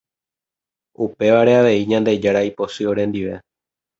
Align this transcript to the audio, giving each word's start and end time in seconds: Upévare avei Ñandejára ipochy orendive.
Upévare 1.05 1.53
avei 1.61 1.81
Ñandejára 1.91 2.41
ipochy 2.51 2.83
orendive. 2.93 3.35